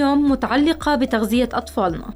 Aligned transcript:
اليوم 0.00 0.30
متعلقة 0.30 0.94
بتغذية 0.94 1.48
أطفالنا. 1.52 2.14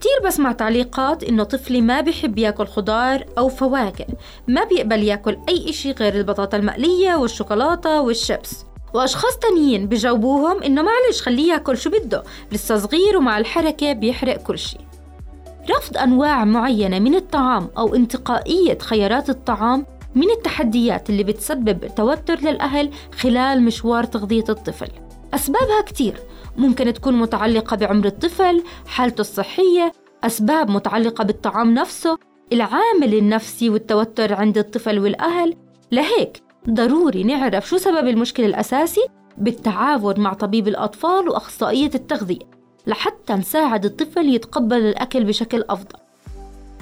كتير 0.00 0.26
بسمع 0.26 0.52
تعليقات 0.52 1.24
إنه 1.24 1.44
طفلي 1.44 1.80
ما 1.80 2.00
بيحب 2.00 2.38
يأكل 2.38 2.66
خضار 2.66 3.24
أو 3.38 3.48
فواكه 3.48 4.06
ما 4.48 4.64
بيقبل 4.64 5.02
يأكل 5.02 5.36
أي 5.48 5.70
إشي 5.70 5.92
غير 5.92 6.14
البطاطا 6.14 6.56
المقلية 6.56 7.14
والشوكولاتة 7.14 8.00
والشيبس. 8.00 8.64
وأشخاص 8.94 9.38
تانيين 9.38 9.86
بجاوبوهم 9.86 10.62
إنه 10.62 10.82
معلش 10.82 11.22
خليه 11.22 11.52
يأكل 11.52 11.76
شو 11.76 11.90
بده 11.90 12.22
لسه 12.52 12.76
صغير 12.76 13.16
ومع 13.16 13.38
الحركة 13.38 13.92
بيحرق 13.92 14.36
كل 14.36 14.58
شي. 14.58 14.78
رفض 15.70 15.96
أنواع 15.98 16.44
معينة 16.44 16.98
من 16.98 17.14
الطعام 17.14 17.68
أو 17.78 17.94
انتقائية 17.94 18.78
خيارات 18.78 19.30
الطعام 19.30 19.86
من 20.14 20.30
التحديات 20.30 21.10
اللي 21.10 21.24
بتسبب 21.24 21.94
توتر 21.96 22.40
للأهل 22.40 22.90
خلال 23.18 23.62
مشوار 23.62 24.04
تغذية 24.04 24.44
الطفل. 24.48 24.88
أسبابها 25.34 25.80
كتير. 25.86 26.14
ممكن 26.56 26.92
تكون 26.92 27.14
متعلقة 27.14 27.76
بعمر 27.76 28.06
الطفل، 28.06 28.62
حالته 28.86 29.20
الصحية، 29.20 29.92
أسباب 30.24 30.70
متعلقة 30.70 31.24
بالطعام 31.24 31.74
نفسه، 31.74 32.18
العامل 32.52 33.14
النفسي 33.14 33.70
والتوتر 33.70 34.34
عند 34.34 34.58
الطفل 34.58 34.98
والأهل، 34.98 35.56
لهيك 35.92 36.42
ضروري 36.70 37.24
نعرف 37.24 37.68
شو 37.68 37.76
سبب 37.76 38.08
المشكلة 38.08 38.46
الأساسي؟ 38.46 39.06
بالتعاون 39.38 40.20
مع 40.20 40.32
طبيب 40.32 40.68
الأطفال 40.68 41.28
وأخصائية 41.28 41.90
التغذية 41.94 42.54
لحتى 42.86 43.32
نساعد 43.34 43.84
الطفل 43.84 44.34
يتقبل 44.34 44.76
الأكل 44.76 45.24
بشكل 45.24 45.64
أفضل. 45.70 45.98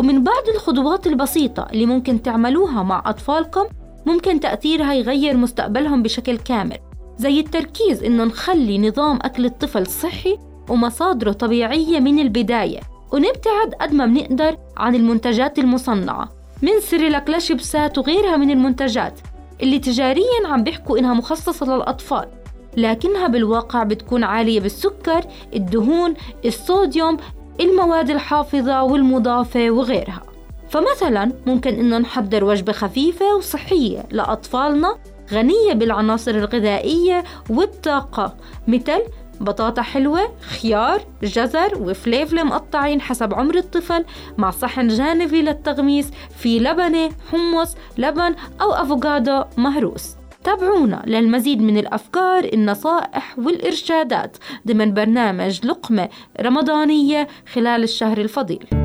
ومن 0.00 0.24
بعض 0.24 0.48
الخطوات 0.54 1.06
البسيطة 1.06 1.66
اللي 1.72 1.86
ممكن 1.86 2.22
تعملوها 2.22 2.82
مع 2.82 3.02
أطفالكم 3.06 3.64
ممكن 4.06 4.40
تأثيرها 4.40 4.94
يغير 4.94 5.36
مستقبلهم 5.36 6.02
بشكل 6.02 6.38
كامل. 6.38 6.78
زي 7.20 7.40
التركيز 7.40 8.04
إنه 8.04 8.24
نخلي 8.24 8.78
نظام 8.78 9.18
أكل 9.22 9.44
الطفل 9.44 9.86
صحي 9.86 10.38
ومصادره 10.68 11.32
طبيعية 11.32 12.00
من 12.00 12.18
البداية 12.18 12.80
ونبتعد 13.12 13.74
قد 13.80 13.92
ما 13.94 14.06
بنقدر 14.06 14.56
عن 14.76 14.94
المنتجات 14.94 15.58
المصنعة 15.58 16.28
من 16.62 16.80
سيريلاك 16.80 17.30
لشيبسات 17.30 17.98
وغيرها 17.98 18.36
من 18.36 18.50
المنتجات 18.50 19.20
اللي 19.62 19.78
تجاريا 19.78 20.46
عم 20.46 20.64
بيحكوا 20.64 20.98
إنها 20.98 21.14
مخصصة 21.14 21.66
للأطفال 21.76 22.28
لكنها 22.76 23.26
بالواقع 23.26 23.82
بتكون 23.82 24.24
عالية 24.24 24.60
بالسكر، 24.60 25.24
الدهون، 25.54 26.14
الصوديوم، 26.44 27.16
المواد 27.60 28.10
الحافظة 28.10 28.82
والمضافة 28.82 29.70
وغيرها. 29.70 30.22
فمثلا 30.68 31.32
ممكن 31.46 31.74
إنه 31.74 31.98
نحضر 31.98 32.44
وجبة 32.44 32.72
خفيفة 32.72 33.36
وصحية 33.36 34.04
لأطفالنا 34.10 34.96
غنية 35.32 35.72
بالعناصر 35.72 36.30
الغذائية 36.30 37.24
والطاقة 37.50 38.36
مثل 38.68 39.00
بطاطا 39.40 39.82
حلوة، 39.82 40.34
خيار، 40.40 41.02
جزر 41.22 41.78
وفليفلة 41.80 42.44
مقطعين 42.44 43.00
حسب 43.00 43.34
عمر 43.34 43.56
الطفل 43.56 44.04
مع 44.38 44.50
صحن 44.50 44.88
جانبي 44.88 45.42
للتغميس 45.42 46.10
في 46.38 46.58
لبنة، 46.58 47.10
حمص، 47.30 47.76
لبن 47.98 48.34
أو 48.60 48.72
أفوكادو 48.72 49.44
مهروس. 49.56 50.16
تابعونا 50.44 51.02
للمزيد 51.06 51.62
من 51.62 51.78
الأفكار 51.78 52.44
النصائح 52.44 53.38
والإرشادات 53.38 54.36
ضمن 54.66 54.94
برنامج 54.94 55.66
لقمة 55.66 56.08
رمضانية 56.40 57.28
خلال 57.52 57.82
الشهر 57.82 58.18
الفضيل. 58.18 58.79